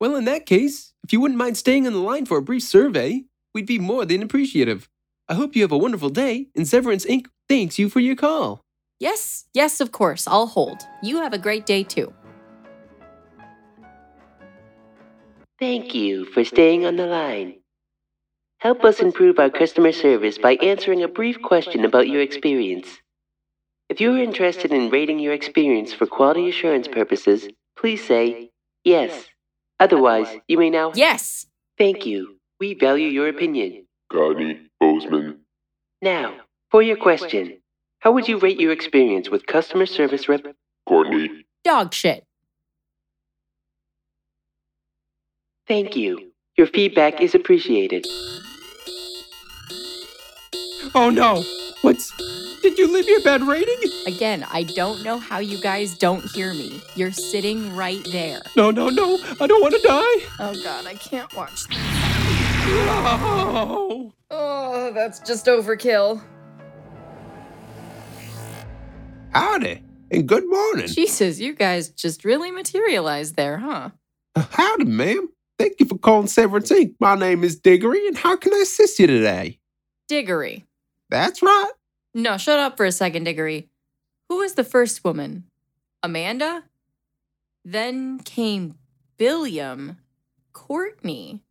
well, 0.00 0.14
in 0.16 0.24
that 0.26 0.46
case, 0.46 0.92
if 1.04 1.12
you 1.12 1.20
wouldn't 1.20 1.38
mind 1.38 1.56
staying 1.56 1.86
on 1.86 1.92
the 1.92 1.98
line 2.00 2.26
for 2.26 2.38
a 2.38 2.42
brief 2.42 2.62
survey, 2.62 3.24
we'd 3.54 3.66
be 3.66 3.78
more 3.78 4.04
than 4.04 4.22
appreciative. 4.22 4.88
I 5.28 5.34
hope 5.34 5.56
you 5.56 5.62
have 5.62 5.72
a 5.72 5.78
wonderful 5.78 6.10
day, 6.10 6.48
and 6.54 6.66
Severance 6.66 7.04
Inc. 7.06 7.26
thanks 7.48 7.78
you 7.78 7.88
for 7.88 8.00
your 8.00 8.14
call. 8.14 8.60
Yes, 9.00 9.46
yes, 9.52 9.80
of 9.80 9.90
course. 9.92 10.26
I'll 10.28 10.46
hold. 10.46 10.82
You 11.02 11.18
have 11.22 11.32
a 11.32 11.38
great 11.38 11.66
day 11.66 11.82
too. 11.82 12.12
Thank 15.58 15.94
you 15.94 16.26
for 16.26 16.44
staying 16.44 16.84
on 16.84 16.96
the 16.96 17.06
line. 17.06 17.60
Help 18.58 18.84
us 18.84 19.00
improve 19.00 19.38
our 19.38 19.48
customer 19.48 19.90
service 19.90 20.36
by 20.36 20.56
answering 20.56 21.02
a 21.02 21.08
brief 21.08 21.40
question 21.40 21.86
about 21.86 22.08
your 22.08 22.20
experience. 22.20 22.88
If 23.88 23.98
you 23.98 24.12
are 24.12 24.18
interested 24.18 24.70
in 24.70 24.90
rating 24.90 25.18
your 25.18 25.32
experience 25.32 25.94
for 25.94 26.06
quality 26.06 26.50
assurance 26.50 26.88
purposes, 26.88 27.48
please 27.74 28.04
say 28.04 28.50
yes. 28.84 29.28
Otherwise, 29.80 30.28
you 30.46 30.58
may 30.58 30.68
now. 30.68 30.92
Yes. 30.94 31.46
Thank 31.78 32.04
you. 32.04 32.36
We 32.60 32.74
value 32.74 33.08
your 33.08 33.28
opinion. 33.28 33.86
Connie 34.12 34.60
Bozeman. 34.78 35.38
Now, 36.02 36.34
for 36.70 36.82
your 36.82 36.96
question 36.96 37.62
How 38.00 38.12
would 38.12 38.28
you 38.28 38.38
rate 38.38 38.60
your 38.60 38.72
experience 38.72 39.30
with 39.30 39.46
customer 39.46 39.86
service 39.86 40.28
rep? 40.28 40.44
Courtney. 40.86 41.46
Dog 41.64 41.94
shit. 41.94 42.25
Thank 45.68 45.96
you. 45.96 46.32
Your 46.56 46.68
feedback 46.68 47.20
is 47.20 47.34
appreciated. 47.34 48.06
Oh 50.94 51.10
no! 51.10 51.42
What's. 51.82 52.10
Did 52.62 52.78
you 52.78 52.92
leave 52.92 53.08
your 53.08 53.20
a 53.20 53.22
bad 53.22 53.42
rating? 53.42 53.76
Again, 54.06 54.46
I 54.50 54.62
don't 54.62 55.02
know 55.04 55.18
how 55.18 55.38
you 55.38 55.60
guys 55.60 55.98
don't 55.98 56.24
hear 56.30 56.52
me. 56.52 56.80
You're 56.94 57.12
sitting 57.12 57.76
right 57.76 58.06
there. 58.10 58.40
No, 58.56 58.70
no, 58.70 58.88
no! 58.88 59.18
I 59.40 59.46
don't 59.46 59.60
want 59.60 59.74
to 59.74 59.80
die! 59.82 60.26
Oh 60.40 60.60
god, 60.64 60.86
I 60.86 60.94
can't 60.94 61.34
watch 61.36 61.66
this. 61.68 61.78
No! 62.66 64.12
Oh, 64.30 64.92
that's 64.94 65.20
just 65.20 65.46
overkill. 65.46 66.22
Howdy, 69.32 69.82
and 70.10 70.26
good 70.26 70.48
morning. 70.48 70.86
Jesus, 70.86 71.38
you 71.38 71.52
guys 71.54 71.90
just 71.90 72.24
really 72.24 72.50
materialized 72.50 73.36
there, 73.36 73.58
huh? 73.58 73.90
Howdy, 74.36 74.84
ma'am. 74.84 75.28
Thank 75.58 75.80
you 75.80 75.86
for 75.86 75.98
calling 75.98 76.26
Severance 76.26 76.70
Inc. 76.70 76.94
My 77.00 77.14
name 77.14 77.42
is 77.42 77.58
Diggory, 77.58 78.06
and 78.06 78.16
how 78.16 78.36
can 78.36 78.52
I 78.52 78.58
assist 78.58 78.98
you 78.98 79.06
today? 79.06 79.58
Diggory. 80.08 80.64
That's 81.08 81.42
right. 81.42 81.72
No, 82.14 82.36
shut 82.36 82.58
up 82.58 82.76
for 82.76 82.84
a 82.84 82.92
second, 82.92 83.24
Diggory. 83.24 83.68
Who 84.28 84.38
was 84.38 84.54
the 84.54 84.64
first 84.64 85.04
woman? 85.04 85.44
Amanda? 86.02 86.64
Then 87.64 88.18
came 88.20 88.74
Billiam, 89.16 89.98
Courtney. 90.52 91.42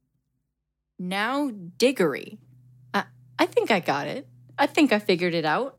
Now 0.99 1.51
Diggory. 1.77 2.37
I, 2.93 3.05
I 3.39 3.45
think 3.47 3.71
I 3.71 3.79
got 3.79 4.07
it. 4.07 4.27
I 4.57 4.67
think 4.67 4.93
I 4.93 4.99
figured 4.99 5.33
it 5.33 5.45
out. 5.45 5.77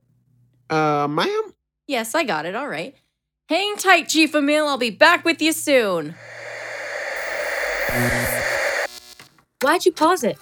Uh, 0.68 1.06
ma'am? 1.09 1.54
Yes, 1.87 2.14
I 2.14 2.25
got 2.25 2.45
it. 2.45 2.54
All 2.54 2.68
right. 2.68 2.95
Hang 3.49 3.76
tight, 3.76 4.09
Chief 4.09 4.35
Emil. 4.35 4.66
I'll 4.66 4.76
be 4.76 4.90
back 4.90 5.25
with 5.25 5.40
you 5.40 5.52
soon. 5.52 6.16
Why'd 9.62 9.87
you 9.87 9.93
pause 9.93 10.25
it? 10.25 10.38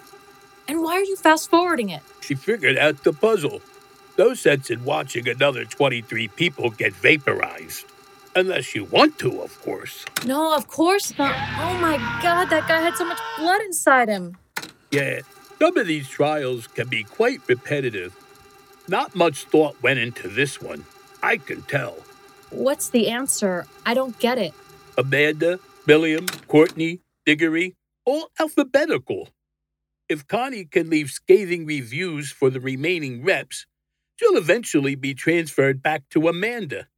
And 0.67 0.83
why 0.83 0.95
are 0.95 1.05
you 1.05 1.17
fast 1.17 1.51
forwarding 1.51 1.91
it? 1.91 2.03
She 2.21 2.35
figured 2.35 2.79
out 2.79 3.05
the 3.05 3.13
puzzle. 3.13 3.61
No 4.17 4.35
sense 4.35 4.71
in 4.71 4.85
watching 4.85 5.29
another 5.29 5.65
23 5.65 6.29
people 6.29 6.71
get 6.71 6.95
vaporized. 6.95 7.87
Unless 8.37 8.75
you 8.75 8.85
want 8.85 9.19
to, 9.21 9.43
of 9.43 9.61
course. 9.63 10.05
No, 10.27 10.55
of 10.57 10.67
course 10.67 11.17
not. 11.19 11.35
Oh 11.61 11.79
my 11.79 11.99
god, 12.23 12.47
that 12.51 12.67
guy 12.67 12.81
had 12.81 12.97
so 12.97 13.05
much 13.05 13.21
blood 13.39 13.61
inside 13.63 14.09
him. 14.09 14.37
Yeah, 14.91 15.21
some 15.59 15.77
of 15.77 15.87
these 15.87 16.09
trials 16.09 16.67
can 16.67 16.89
be 16.89 17.05
quite 17.05 17.41
repetitive. 17.47 18.15
Not 18.89 19.15
much 19.15 19.45
thought 19.45 19.81
went 19.83 19.99
into 19.99 20.29
this 20.29 20.61
one. 20.61 20.85
I 21.23 21.37
can 21.37 21.63
tell. 21.63 21.97
What's 22.51 22.91
the 22.91 23.09
answer? 23.09 23.67
I 23.87 23.95
don't 23.95 24.19
get 24.19 24.39
it. 24.39 24.53
Amanda, 24.99 25.59
William, 25.87 26.27
Courtney, 26.49 27.01
Diggory, 27.26 27.76
all 28.04 28.31
alphabetical. 28.38 29.31
If 30.09 30.26
Connie 30.26 30.66
can 30.66 30.90
leave 30.90 31.11
scathing 31.11 31.64
reviews 31.64 32.31
for 32.31 32.50
the 32.50 32.61
remaining 32.61 33.25
reps, 33.25 33.66
she'll 34.16 34.37
eventually 34.37 34.95
be 34.95 35.14
transferred 35.14 35.83
back 35.83 36.02
to 36.11 36.28
Amanda. 36.28 36.88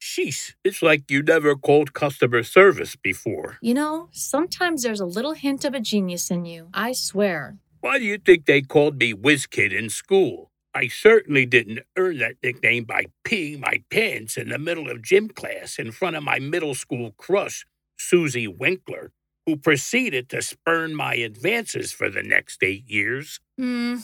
Sheesh, 0.00 0.54
it's 0.64 0.82
like 0.82 1.08
you 1.08 1.22
never 1.22 1.54
called 1.54 1.92
customer 1.92 2.42
service 2.42 2.96
before. 2.96 3.58
You 3.62 3.74
know, 3.74 4.08
sometimes 4.10 4.82
there's 4.82 4.98
a 4.98 5.06
little 5.06 5.34
hint 5.34 5.64
of 5.64 5.74
a 5.74 5.80
genius 5.80 6.28
in 6.28 6.44
you. 6.44 6.68
I 6.74 6.90
swear. 6.92 7.58
Why 7.80 7.98
do 7.98 8.04
you 8.04 8.18
think 8.18 8.46
they 8.46 8.62
called 8.62 8.98
me 8.98 9.14
Whiz 9.14 9.46
Kid 9.46 9.72
in 9.72 9.88
school? 9.90 10.50
I 10.74 10.88
certainly 10.88 11.46
didn't 11.46 11.80
earn 11.96 12.18
that 12.18 12.36
nickname 12.42 12.84
by 12.84 13.06
peeing 13.24 13.60
my 13.60 13.84
pants 13.90 14.36
in 14.36 14.48
the 14.48 14.58
middle 14.58 14.90
of 14.90 15.02
gym 15.02 15.28
class 15.28 15.78
in 15.78 15.92
front 15.92 16.16
of 16.16 16.24
my 16.24 16.40
middle 16.40 16.74
school 16.74 17.12
crush, 17.16 17.64
Susie 17.96 18.48
Winkler, 18.48 19.12
who 19.46 19.56
proceeded 19.56 20.28
to 20.30 20.42
spurn 20.42 20.94
my 20.94 21.14
advances 21.14 21.92
for 21.92 22.08
the 22.08 22.22
next 22.22 22.62
eight 22.62 22.88
years. 22.88 23.40
Hmm. 23.58 23.96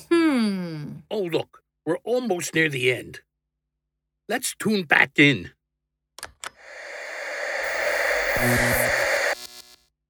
Oh, 1.11 1.23
look, 1.23 1.63
we're 1.87 1.99
almost 1.99 2.55
near 2.55 2.69
the 2.69 2.93
end. 2.93 3.21
Let's 4.29 4.55
tune 4.55 4.83
back 4.83 5.13
in. 5.19 5.51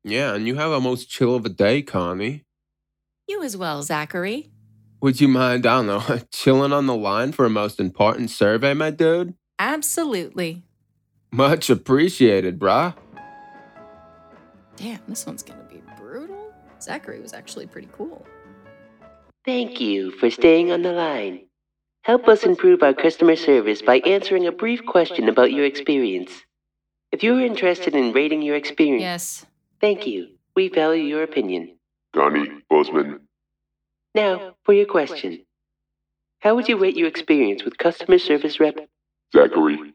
Yeah, 0.05 0.35
and 0.35 0.47
you 0.47 0.57
have 0.57 0.73
a 0.73 0.81
most 0.81 1.09
chill 1.09 1.35
of 1.35 1.45
a 1.45 1.51
day, 1.51 1.83
Connie. 1.83 2.45
You 3.29 3.43
as 3.43 3.57
well, 3.57 3.83
Zachary. 3.83 4.51
Would 5.01 5.21
you 5.21 5.29
mind, 5.29 5.67
I 5.67 5.77
don't 5.77 5.87
know, 5.87 6.21
chilling 6.33 6.73
on 6.73 6.87
the 6.87 6.95
line 6.95 7.33
for 7.33 7.45
a 7.45 7.51
most 7.51 7.79
important 7.79 8.31
survey, 8.31 8.75
my 8.75 8.91
dude? 8.91 9.35
Absolutely. 9.59 10.63
Much 11.31 11.69
appreciated, 11.69 12.59
brah. 12.59 12.95
Damn, 14.79 15.01
this 15.09 15.27
one's 15.27 15.43
gonna 15.43 15.65
be 15.65 15.83
brutal. 15.97 16.55
Zachary 16.81 17.21
was 17.21 17.33
actually 17.33 17.67
pretty 17.67 17.89
cool. 17.93 18.25
Thank 19.45 19.81
you 19.81 20.13
for 20.13 20.31
staying 20.31 20.71
on 20.71 20.83
the 20.83 20.93
line. 20.93 21.47
Help 22.05 22.29
us 22.29 22.45
improve 22.45 22.83
our 22.85 22.95
customer 22.95 23.35
service 23.35 23.83
by 23.83 23.99
answering 24.01 24.47
a 24.47 24.53
brief 24.53 24.87
question 24.87 25.29
about 25.29 25.51
your 25.51 25.65
experience. 25.65 26.31
If 27.11 27.25
you 27.25 27.35
are 27.37 27.41
interested 27.41 27.97
in 27.97 28.13
rating 28.13 28.43
your 28.43 28.55
experience, 28.55 29.03
Yes. 29.03 29.47
thank 29.81 30.07
you. 30.07 30.29
We 30.55 30.69
value 30.69 31.03
your 31.03 31.25
opinion. 31.25 31.77
Connie 32.15 32.63
Bozeman. 32.71 33.21
Now, 34.15 34.55
for 34.65 34.73
your 34.75 34.87
question. 34.87 35.45
How 36.41 36.55
would 36.55 36.69
you 36.69 36.77
rate 36.77 36.97
your 36.97 37.09
experience 37.09 37.65
with 37.65 37.79
customer 37.79 38.19
service 38.19 38.61
rep? 38.61 38.77
Zachary. 39.35 39.95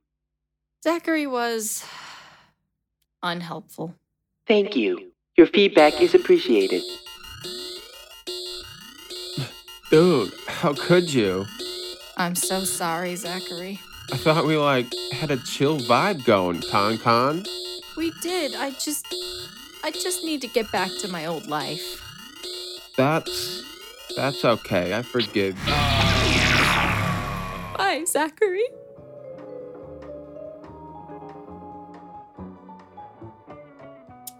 Zachary 0.83 1.25
was 1.25 1.85
unhelpful. 3.21 3.95
Thank 4.47 4.75
you. 4.75 5.11
Your 5.37 5.47
feedback 5.47 6.01
is 6.01 6.13
appreciated. 6.13 6.83
Dude, 9.89 10.33
how 10.47 10.73
could 10.73 11.13
you? 11.13 11.45
I'm 12.17 12.35
so 12.35 12.63
sorry, 12.63 13.15
Zachary. 13.15 13.79
I 14.11 14.17
thought 14.17 14.45
we, 14.45 14.57
like, 14.57 14.87
had 15.13 15.31
a 15.31 15.37
chill 15.37 15.79
vibe 15.79 16.25
going, 16.25 16.61
Con 16.69 16.97
Con. 16.97 17.45
We 17.95 18.11
did. 18.21 18.53
I 18.55 18.71
just. 18.71 19.05
I 19.83 19.91
just 19.91 20.23
need 20.23 20.41
to 20.41 20.47
get 20.47 20.71
back 20.71 20.89
to 21.01 21.07
my 21.07 21.25
old 21.25 21.47
life. 21.47 22.01
That's. 22.97 23.63
That's 24.15 24.45
okay. 24.45 24.93
I 24.93 25.01
forgive 25.01 25.57
you. 25.65 25.73
Bye, 27.77 28.03
Zachary. 28.05 28.65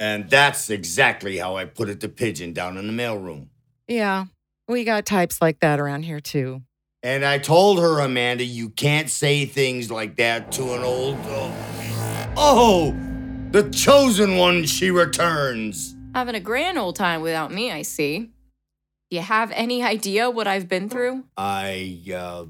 And 0.04 0.30
that's 0.30 0.70
exactly 0.70 1.38
how 1.38 1.56
I 1.56 1.64
put 1.64 1.88
it 1.88 2.02
to 2.02 2.10
Pigeon 2.10 2.52
down 2.52 2.76
in 2.76 2.88
the 2.88 2.92
mailroom. 2.94 3.48
Yeah, 3.88 4.26
we 4.68 4.84
got 4.84 5.06
types 5.06 5.42
like 5.42 5.62
that 5.62 5.80
around 5.80 6.04
here 6.04 6.20
too. 6.20 6.62
And 7.04 7.24
I 7.24 7.38
told 7.38 7.80
her, 7.80 8.02
Amanda, 8.02 8.44
you 8.44 8.70
can't 8.70 9.10
say 9.10 9.46
things 9.46 9.90
like 9.90 10.18
that 10.18 10.52
to 10.54 10.74
an 10.74 10.84
old. 10.84 11.18
Oh, 11.24 12.34
oh 12.36 12.98
the 13.52 13.70
chosen 13.70 14.36
one, 14.36 14.66
she 14.66 14.92
returns. 14.92 15.96
Having 16.14 16.36
a 16.36 16.42
grand 16.42 16.78
old 16.78 16.98
time 16.98 17.22
without 17.22 17.54
me, 17.54 17.72
I 17.72 17.84
see. 17.84 18.32
Do 19.10 19.16
you 19.16 19.22
have 19.22 19.54
any 19.54 19.84
idea 19.84 20.30
what 20.30 20.48
I've 20.48 20.68
been 20.68 20.90
through? 20.90 21.24
I, 21.38 22.02
uh, 22.14 22.48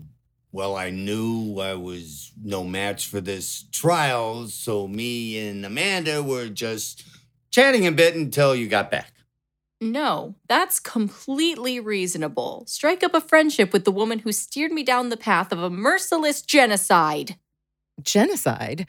well, 0.51 0.75
I 0.75 0.89
knew 0.89 1.59
I 1.59 1.75
was 1.75 2.31
no 2.43 2.63
match 2.63 3.05
for 3.05 3.21
this 3.21 3.65
trial, 3.71 4.47
so 4.47 4.87
me 4.87 5.37
and 5.47 5.63
Amanda 5.63 6.23
were 6.23 6.49
just 6.49 7.12
chatting 7.53 7.87
a 7.87 7.91
bit 7.91 8.15
until 8.15 8.55
you 8.55 8.67
got 8.67 8.91
back. 8.91 9.13
No, 9.79 10.35
that's 10.47 10.79
completely 10.79 11.79
reasonable. 11.79 12.63
Strike 12.67 13.03
up 13.03 13.13
a 13.13 13.21
friendship 13.21 13.71
with 13.71 13.85
the 13.85 13.91
woman 13.91 14.19
who 14.19 14.31
steered 14.31 14.71
me 14.71 14.83
down 14.83 15.09
the 15.09 15.17
path 15.17 15.51
of 15.51 15.59
a 15.59 15.69
merciless 15.69 16.41
genocide. 16.41 17.37
Genocide? 18.01 18.87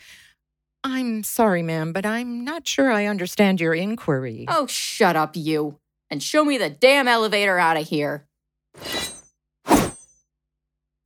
I'm 0.83 1.23
sorry, 1.23 1.63
ma'am, 1.63 1.93
but 1.93 2.07
I'm 2.07 2.45
not 2.45 2.67
sure 2.67 2.91
I 2.91 3.07
understand 3.07 3.61
your 3.61 3.75
inquiry. 3.75 4.47
Oh, 4.49 4.67
shut 4.67 5.17
up, 5.17 5.37
you. 5.37 5.79
And 6.11 6.23
show 6.23 6.45
me 6.45 6.59
the 6.59 6.71
damn 6.71 7.09
elevator 7.09 7.59
out 7.59 7.77
of 7.77 7.89
here. 7.89 8.27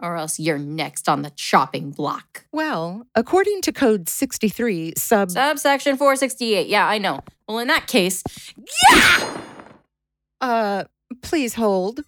Or 0.00 0.17
else 0.17 0.38
you're 0.38 0.59
next 0.59 1.09
on 1.09 1.23
the 1.23 1.31
chopping 1.31 1.90
block. 1.90 2.45
Well, 2.52 3.07
according 3.17 3.62
to 3.62 3.73
Code 3.73 4.09
63, 4.09 4.95
sub. 4.97 5.31
Subsection 5.33 5.97
468. 5.97 6.69
Yeah, 6.69 6.87
I 6.87 6.99
know. 6.99 7.21
Well, 7.49 7.59
in 7.59 7.69
that 7.69 7.87
case, 7.88 8.23
Yeah! 8.93 9.40
Uh, 10.40 10.85
please 11.23 11.55
hold. 11.55 12.00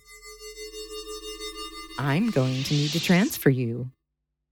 I'm 1.99 2.31
going 2.31 2.63
to 2.65 2.75
need 2.75 2.91
to 2.91 3.01
transfer 3.01 3.51
you. 3.51 3.91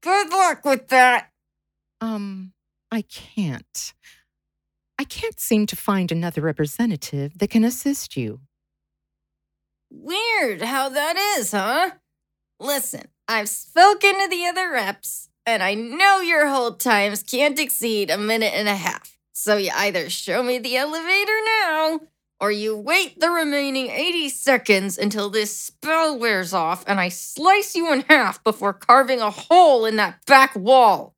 good 0.03 0.31
luck 0.31 0.65
with 0.65 0.89
that. 0.89 1.31
Um, 2.01 2.53
I 2.91 3.03
can't. 3.03 3.95
I 4.99 5.05
can't 5.05 5.39
seem 5.39 5.67
to 5.67 5.77
find 5.77 6.11
another 6.11 6.41
representative 6.43 7.39
that 7.39 7.51
can 7.51 7.65
assist 7.65 8.17
you. 8.17 8.41
Weird 9.91 10.61
how 10.63 10.89
that 10.89 11.17
is, 11.39 11.53
huh? 11.53 11.91
Listen, 12.61 13.07
I've 13.31 13.51
spoken 13.51 14.19
to 14.19 14.29
the 14.31 14.47
other 14.47 14.71
reps, 14.71 15.29
and 15.45 15.63
I 15.63 15.75
know 15.75 16.21
your 16.21 16.49
hold 16.49 16.81
times 16.81 17.23
can't 17.23 17.59
exceed 17.59 18.09
a 18.09 18.17
minute 18.17 18.55
and 18.55 18.69
a 18.69 18.75
half. 18.75 19.19
So 19.35 19.59
you 19.59 19.71
either 19.75 20.09
show 20.09 20.43
me 20.43 20.59
the 20.59 20.79
elevator 20.79 21.39
now, 21.45 22.01
or 22.41 22.51
you 22.51 22.75
wait 22.75 23.21
the 23.21 23.29
remaining 23.29 23.91
80 23.91 24.31
seconds 24.31 24.97
until 24.97 25.29
this 25.29 25.55
spell 25.55 26.19
wears 26.19 26.55
off 26.55 26.85
and 26.87 26.99
I 26.99 27.11
slice 27.11 27.77
you 27.77 27.93
in 27.93 28.01
half 28.09 28.43
before 28.45 28.73
carving 28.73 29.21
a 29.21 29.31
hole 29.31 29.85
in 29.85 29.97
that 29.97 30.25
back 30.25 30.57
wall. 30.57 31.15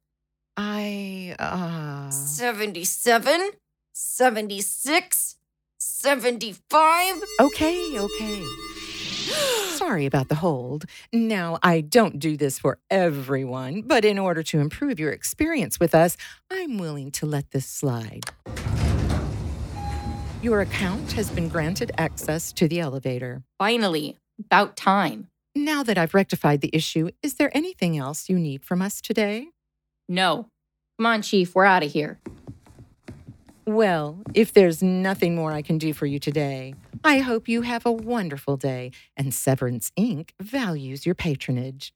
I, 0.57 1.37
uh. 1.39 2.11
77, 2.11 3.51
76, 3.93 5.37
75. 5.79 7.23
Okay, 7.41 7.99
okay. 7.99 8.45
Sorry 9.81 10.05
about 10.05 10.29
the 10.29 10.35
hold. 10.35 10.85
Now, 11.11 11.59
I 11.63 11.81
don't 11.81 12.19
do 12.19 12.37
this 12.37 12.59
for 12.59 12.77
everyone, 12.91 13.81
but 13.81 14.05
in 14.05 14.19
order 14.19 14.43
to 14.43 14.59
improve 14.59 15.01
your 15.01 15.11
experience 15.11 15.81
with 15.81 15.95
us, 15.95 16.19
I'm 16.51 16.77
willing 16.77 17.11
to 17.13 17.25
let 17.25 17.53
this 17.53 17.65
slide. 17.65 18.27
Your 20.43 20.61
account 20.61 21.13
has 21.13 21.31
been 21.31 21.49
granted 21.49 21.93
access 21.97 22.53
to 22.53 22.69
the 22.69 22.79
elevator. 22.79 23.43
Finally, 23.59 24.19
about 24.39 24.77
time. 24.77 25.29
Now 25.55 25.83
that 25.83 25.97
I've 25.97 26.13
rectified 26.13 26.61
the 26.61 26.71
issue, 26.75 27.09
is 27.23 27.37
there 27.37 27.51
anything 27.57 27.97
else 27.97 28.29
you 28.29 28.39
need 28.39 28.63
from 28.63 28.83
us 28.83 29.01
today? 29.01 29.49
No. 30.11 30.49
Come 30.99 31.07
on, 31.07 31.23
Chief, 31.23 31.55
we're 31.55 31.65
out 31.65 31.83
of 31.83 31.91
here. 31.91 32.21
Well, 33.67 34.23
if 34.35 34.53
there's 34.53 34.83
nothing 34.83 35.35
more 35.35 35.53
I 35.53 35.63
can 35.63 35.79
do 35.79 35.93
for 35.93 36.07
you 36.07 36.19
today, 36.19 36.75
I 37.05 37.19
hope 37.19 37.49
you 37.49 37.63
have 37.63 37.87
a 37.87 37.93
wonderful 37.93 38.57
day 38.57 38.93
and 39.17 39.33
Severance 39.33 39.93
Inc. 39.99 40.31
values 40.41 41.07
your 41.07 41.15
patronage. 41.15 41.93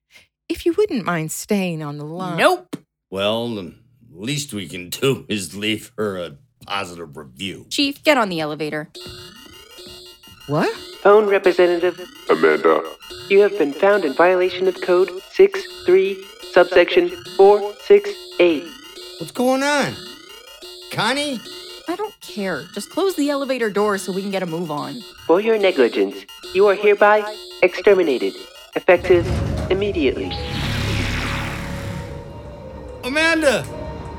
If 0.49 0.67
you 0.67 0.75
wouldn't 0.75 1.05
mind 1.05 1.33
staying 1.33 1.83
on 1.83 1.99
the 1.99 2.05
line. 2.05 2.37
Nope. 2.39 2.77
Well, 3.11 3.55
the 3.55 3.75
least 4.13 4.53
we 4.53 4.69
can 4.69 4.91
do 4.91 5.25
is 5.29 5.57
leave 5.57 5.93
her 5.97 6.19
a 6.19 6.37
positive 6.67 7.17
review. 7.17 7.67
Chief, 7.71 8.03
get 8.03 8.19
on 8.19 8.29
the 8.29 8.41
elevator. 8.41 8.91
What? 10.47 10.75
Phone 11.03 11.29
representative, 11.29 12.01
Amanda, 12.31 12.83
you 13.29 13.41
have 13.41 13.57
been 13.59 13.73
found 13.73 14.05
in 14.05 14.13
violation 14.15 14.69
of 14.69 14.81
code 14.83 15.11
63, 15.33 16.23
subsection 16.53 17.09
468. 17.37 18.65
What's 19.19 19.33
going 19.33 19.63
on? 19.63 19.95
Connie? 20.95 21.41
I 21.89 21.97
don't 21.97 22.19
care. 22.21 22.67
Just 22.73 22.89
close 22.89 23.17
the 23.17 23.29
elevator 23.29 23.69
door 23.69 23.99
so 23.99 24.13
we 24.13 24.23
can 24.23 24.31
get 24.31 24.45
a 24.45 24.47
move 24.47 24.71
on. 24.71 25.01
For 25.27 25.41
your 25.41 25.59
negligence, 25.59 26.25
you 26.55 26.69
are 26.69 26.77
hereby 26.77 27.25
exterminated, 27.65 28.33
effective 28.77 29.27
immediately. 29.73 30.31
Amanda! 33.03 33.67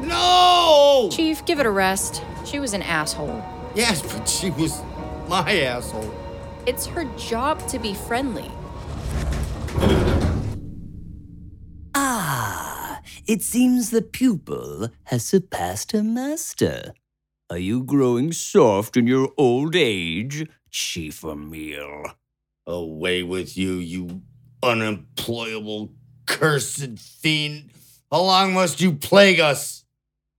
No! 0.01 1.07
Chief, 1.13 1.45
give 1.45 1.61
it 1.61 1.65
a 1.65 1.71
rest. 1.71 2.21
She 2.43 2.59
was 2.59 2.73
an 2.73 2.81
asshole. 2.81 3.41
Yes, 3.73 4.01
but 4.01 4.27
she 4.27 4.49
was 4.51 4.81
my 5.29 5.61
asshole. 5.61 6.13
It's 6.65 6.85
her 6.87 7.05
job 7.17 7.65
to 7.69 7.79
be 7.79 7.93
friendly. 7.93 8.51
Ah, 11.95 12.99
it 13.27 13.41
seems 13.41 13.89
the 13.89 14.01
pupil 14.01 14.89
has 15.05 15.25
surpassed 15.25 15.91
her 15.91 16.03
master. 16.03 16.93
Are 17.49 17.57
you 17.57 17.83
growing 17.83 18.31
soft 18.31 18.97
in 18.97 19.07
your 19.07 19.31
old 19.37 19.75
age, 19.75 20.47
Chief 20.69 21.23
Emil? 21.23 22.05
Away 22.67 23.23
with 23.23 23.57
you, 23.57 23.73
you 23.73 24.21
unemployable, 24.63 25.93
cursed 26.25 26.99
fiend. 26.99 27.71
How 28.11 28.21
long 28.21 28.53
must 28.53 28.81
you 28.81 28.93
plague 28.93 29.39
us? 29.39 29.85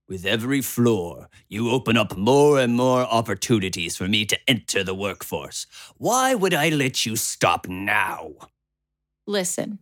With 0.08 0.24
every 0.24 0.60
floor, 0.60 1.28
you 1.48 1.70
open 1.70 1.96
up 1.96 2.16
more 2.16 2.60
and 2.60 2.74
more 2.74 3.00
opportunities 3.02 3.96
for 3.96 4.06
me 4.06 4.24
to 4.26 4.38
enter 4.48 4.84
the 4.84 4.94
workforce. 4.94 5.66
Why 5.96 6.34
would 6.34 6.54
I 6.54 6.68
let 6.68 7.04
you 7.04 7.16
stop 7.16 7.66
now? 7.68 8.34
Listen, 9.26 9.80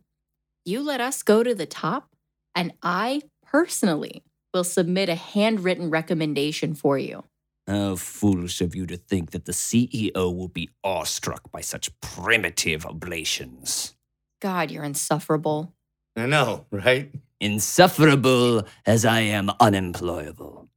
you 0.63 0.81
let 0.81 0.99
us 0.99 1.21
go 1.21 1.43
to 1.43 1.53
the 1.53 1.67
top, 1.67 2.14
and 2.55 2.73
I 2.81 3.21
personally 3.45 4.23
will 4.53 4.63
submit 4.63 5.09
a 5.09 5.15
handwritten 5.15 5.89
recommendation 5.89 6.73
for 6.73 6.97
you. 6.97 7.23
How 7.67 7.95
foolish 7.95 8.61
of 8.61 8.75
you 8.75 8.85
to 8.87 8.95
think 8.97 9.31
that 9.31 9.45
the 9.45 9.51
CEO 9.51 10.13
will 10.35 10.47
be 10.47 10.69
awestruck 10.83 11.51
by 11.51 11.61
such 11.61 11.89
primitive 11.99 12.85
oblations. 12.85 13.95
God, 14.41 14.69
you're 14.71 14.83
insufferable. 14.83 15.73
I 16.15 16.27
know, 16.27 16.65
right? 16.71 17.11
Insufferable 17.41 18.65
as 18.85 19.03
I 19.03 19.21
am 19.21 19.49
unemployable. 19.59 20.69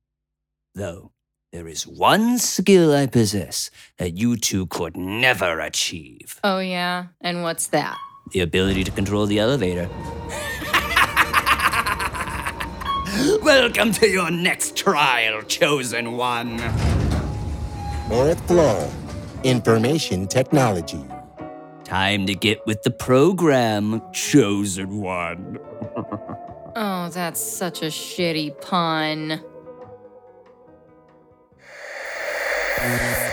Though, 0.74 1.12
there 1.52 1.68
is 1.68 1.86
one 1.86 2.38
skill 2.38 2.92
I 2.94 3.06
possess 3.06 3.70
that 3.98 4.16
you 4.16 4.36
two 4.36 4.66
could 4.66 4.96
never 4.96 5.60
achieve 5.60 6.40
Oh, 6.42 6.58
yeah? 6.58 7.06
And 7.20 7.42
what's 7.42 7.68
that? 7.68 7.96
the 8.32 8.40
ability 8.40 8.84
to 8.84 8.90
control 8.90 9.24
the 9.26 9.38
elevator. 9.38 9.88
Welcome 13.42 13.92
to 13.92 14.08
your 14.08 14.30
next 14.30 14.76
trial, 14.76 15.42
chosen 15.42 16.12
one. 16.16 16.58
Fourth 18.08 18.46
floor, 18.46 18.90
information 19.44 20.26
technology. 20.26 21.02
Time 21.84 22.26
to 22.26 22.34
get 22.34 22.64
with 22.66 22.82
the 22.82 22.90
program, 22.90 24.02
chosen 24.12 25.00
one. 25.00 25.58
Oh, 26.80 27.08
that's 27.08 27.40
such 27.40 27.82
a 27.82 27.86
shitty 27.86 28.60
pun. 28.60 29.42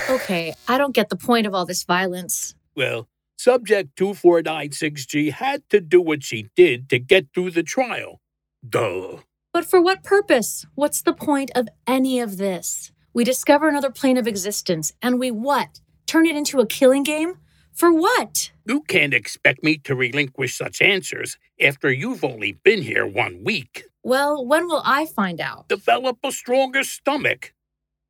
Okay, 0.09 0.55
I 0.67 0.79
don't 0.79 0.95
get 0.95 1.09
the 1.09 1.15
point 1.15 1.45
of 1.45 1.53
all 1.53 1.65
this 1.67 1.83
violence. 1.83 2.55
Well, 2.75 3.07
Subject 3.37 3.95
2496G 3.97 5.31
had 5.33 5.61
to 5.69 5.79
do 5.79 6.01
what 6.01 6.23
she 6.23 6.49
did 6.55 6.89
to 6.89 6.97
get 6.97 7.27
through 7.35 7.51
the 7.51 7.61
trial. 7.61 8.19
Duh. 8.67 9.17
But 9.55 9.63
for 9.63 9.81
what 9.81 10.03
purpose? 10.03 10.65
What's 10.75 11.01
the 11.01 11.13
point 11.13 11.49
of 11.55 11.69
any 11.87 12.19
of 12.19 12.35
this? 12.35 12.91
We 13.13 13.23
discover 13.23 13.69
another 13.69 13.89
plane 13.89 14.17
of 14.17 14.27
existence, 14.27 14.91
and 15.01 15.17
we 15.17 15.31
what? 15.31 15.79
Turn 16.05 16.25
it 16.25 16.35
into 16.35 16.59
a 16.59 16.65
killing 16.65 17.03
game? 17.03 17.35
For 17.71 17.89
what? 17.89 18.51
You 18.65 18.81
can't 18.81 19.13
expect 19.13 19.63
me 19.63 19.77
to 19.77 19.95
relinquish 19.95 20.57
such 20.57 20.81
answers 20.81 21.37
after 21.57 21.89
you've 21.89 22.25
only 22.25 22.51
been 22.51 22.81
here 22.81 23.07
one 23.07 23.45
week. 23.45 23.85
Well, 24.03 24.45
when 24.45 24.67
will 24.67 24.81
I 24.83 25.05
find 25.05 25.39
out? 25.39 25.69
Develop 25.69 26.17
a 26.21 26.33
stronger 26.33 26.83
stomach 26.83 27.53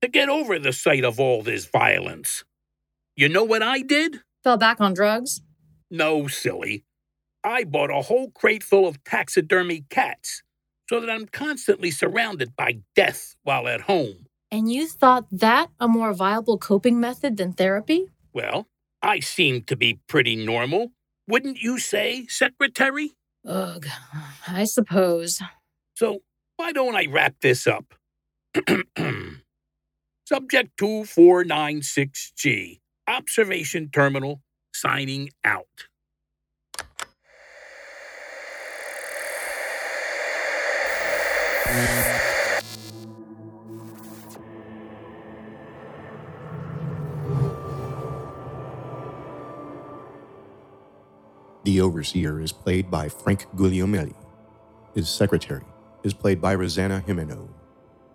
to 0.01 0.07
get 0.07 0.29
over 0.29 0.57
the 0.57 0.73
sight 0.73 1.03
of 1.03 1.19
all 1.19 1.43
this 1.43 1.67
violence. 1.67 2.43
You 3.15 3.29
know 3.29 3.43
what 3.43 3.61
I 3.61 3.81
did? 3.81 4.21
Fell 4.43 4.57
back 4.57 4.81
on 4.81 4.95
drugs? 4.95 5.41
No, 5.91 6.27
silly. 6.27 6.85
I 7.43 7.65
bought 7.65 7.91
a 7.91 8.01
whole 8.01 8.31
crate 8.31 8.63
full 8.63 8.87
of 8.87 9.03
taxidermy 9.03 9.85
cats 9.91 10.41
so 10.89 10.99
that 10.99 11.09
I'm 11.09 11.27
constantly 11.27 11.91
surrounded 11.91 12.55
by 12.55 12.79
death 12.95 13.35
while 13.43 13.67
at 13.67 13.81
home. 13.81 14.27
And 14.51 14.71
you 14.71 14.87
thought 14.87 15.25
that 15.31 15.69
a 15.79 15.87
more 15.87 16.13
viable 16.13 16.57
coping 16.57 16.99
method 16.99 17.37
than 17.37 17.53
therapy? 17.53 18.07
Well, 18.33 18.67
I 19.01 19.19
seem 19.19 19.63
to 19.63 19.75
be 19.75 19.99
pretty 20.07 20.35
normal, 20.35 20.91
wouldn't 21.27 21.61
you 21.61 21.79
say, 21.79 22.27
Secretary? 22.27 23.13
Ugh, 23.47 23.85
I 24.47 24.65
suppose. 24.65 25.41
So 25.95 26.19
why 26.57 26.71
don't 26.71 26.95
I 26.95 27.07
wrap 27.07 27.35
this 27.41 27.67
up? 27.67 27.93
Subject 30.27 30.71
2496G, 30.79 32.79
Observation 33.07 33.89
Terminal, 33.91 34.41
signing 34.73 35.29
out. 35.43 35.87
The 51.75 51.81
Overseer 51.81 52.39
is 52.39 52.53
played 52.53 52.89
by 52.89 53.09
Frank 53.09 53.47
Guglielmelli. 53.53 54.15
His 54.93 55.09
secretary 55.09 55.65
is 56.05 56.13
played 56.13 56.39
by 56.39 56.55
Rosanna 56.55 57.03
Jimeno. 57.05 57.49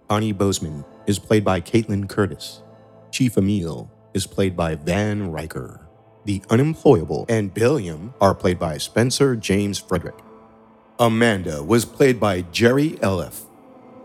Connie 0.09 0.33
Bozeman 0.33 0.83
is 1.07 1.19
played 1.19 1.45
by 1.45 1.61
Caitlin 1.61 2.09
Curtis. 2.09 2.63
Chief 3.11 3.37
Emil 3.37 3.91
is 4.15 4.27
played 4.27 4.57
by 4.57 4.77
Van 4.77 5.31
Riker. 5.31 5.87
The 6.25 6.43
Unemployable 6.49 7.27
and 7.29 7.53
Billiam 7.53 8.15
are 8.19 8.35
played 8.35 8.59
by 8.59 8.79
Spencer 8.79 9.37
James 9.37 9.77
Frederick. 9.79 10.19
Amanda 10.99 11.63
was 11.63 11.85
played 11.85 12.19
by 12.19 12.41
Jerry 12.41 12.93
Elif. 13.03 13.43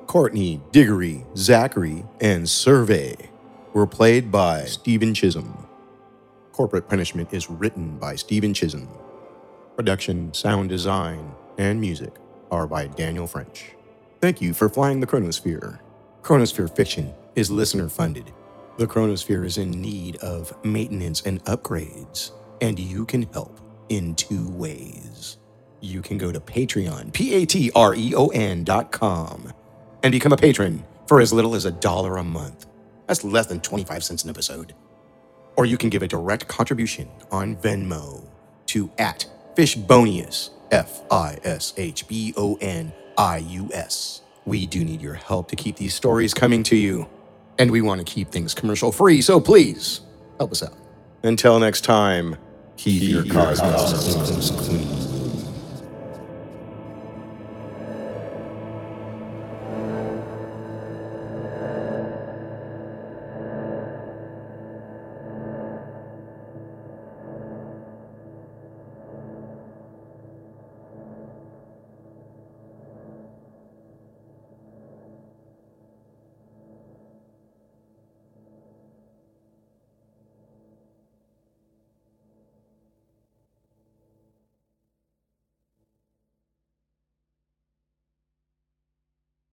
Courtney, 0.06 0.60
Diggory, 0.74 1.26
Zachary, 1.38 2.04
and 2.20 2.50
Survey 2.50 3.16
were 3.72 3.88
played 3.88 4.34
by 4.34 4.66
Stephen 4.66 5.14
Chisholm. 5.14 5.66
Corporate 6.52 6.90
Punishment 6.90 7.30
is 7.32 7.50
written 7.50 7.98
by 7.98 8.18
Stephen 8.18 8.54
Chisholm. 8.54 8.90
Production, 9.76 10.34
sound 10.34 10.70
design, 10.70 11.34
and 11.58 11.82
music 11.82 12.14
are 12.50 12.66
by 12.66 12.88
Daniel 12.88 13.28
French. 13.28 13.76
Thank 14.22 14.42
you 14.42 14.54
for 14.54 14.70
flying 14.70 15.02
the 15.02 15.08
Chronosphere. 15.08 15.80
Chronosphere 16.22 16.74
Fiction 16.74 17.14
is 17.36 17.52
listener 17.52 17.90
funded. 17.90 18.32
The 18.78 18.88
Chronosphere 18.88 19.46
is 19.46 19.58
in 19.58 19.72
need 19.72 20.16
of 20.18 20.56
maintenance 20.64 21.24
and 21.24 21.44
upgrades, 21.44 22.32
and 22.62 22.80
you 22.80 23.06
can 23.06 23.24
help 23.34 23.60
in 23.90 24.16
two 24.16 24.50
ways. 24.52 25.40
You 25.82 26.02
can 26.02 26.18
go 26.18 26.32
to 26.32 26.40
Patreon, 26.40 27.12
P 27.12 27.34
A 27.34 27.46
T 27.46 27.70
R 27.76 27.94
E 27.96 28.16
O 28.16 28.28
N 28.30 28.64
dot 28.64 28.94
com, 28.94 29.52
and 30.04 30.14
become 30.14 30.32
a 30.32 30.38
patron 30.38 30.86
for 31.06 31.20
as 31.20 31.34
little 31.34 31.54
as 31.54 31.66
a 31.66 31.72
dollar 31.72 32.16
a 32.16 32.24
month. 32.24 32.66
That's 33.08 33.26
less 33.26 33.48
than 33.48 33.60
25 33.60 34.06
cents 34.06 34.24
an 34.24 34.30
episode. 34.30 34.74
Or 35.58 35.66
you 35.66 35.78
can 35.78 35.90
give 35.90 36.02
a 36.02 36.08
direct 36.08 36.48
contribution 36.48 37.10
on 37.30 37.58
Venmo 37.58 38.26
to 38.68 38.90
at 38.98 39.26
Fishbonius, 39.56 40.50
F 40.72 41.02
I 41.10 41.38
S 41.44 41.74
H 41.78 42.08
B 42.08 42.34
O 42.38 42.58
N 42.62 42.92
I 43.18 43.38
U 43.38 43.70
S. 43.74 44.22
We 44.46 44.66
do 44.66 44.84
need 44.84 45.02
your 45.02 45.14
help 45.14 45.48
to 45.50 45.56
keep 45.56 45.78
these 45.78 45.94
stories 45.94 46.34
coming 46.34 46.62
to 46.64 46.76
you, 46.76 47.10
and 47.58 47.72
we 47.72 47.82
want 47.82 48.06
to 48.06 48.12
keep 48.12 48.32
things 48.32 48.54
commercial 48.54 48.92
free, 48.92 49.22
so 49.22 49.40
please 49.40 50.02
help 50.38 50.52
us 50.52 50.62
out. 50.62 50.78
Until 51.24 51.60
next 51.60 51.82
time, 51.82 52.36
keep, 52.78 53.02
your 53.10 53.26
cosmos 53.26 54.52
clean. 54.52 55.05